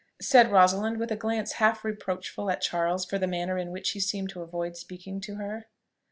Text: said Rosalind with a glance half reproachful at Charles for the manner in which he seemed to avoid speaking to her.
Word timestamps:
said 0.19 0.51
Rosalind 0.51 0.97
with 0.97 1.11
a 1.11 1.15
glance 1.15 1.51
half 1.51 1.85
reproachful 1.85 2.49
at 2.49 2.59
Charles 2.61 3.05
for 3.05 3.19
the 3.19 3.27
manner 3.27 3.59
in 3.59 3.69
which 3.69 3.91
he 3.91 3.99
seemed 3.99 4.29
to 4.29 4.41
avoid 4.41 4.75
speaking 4.75 5.21
to 5.21 5.35
her. 5.35 5.65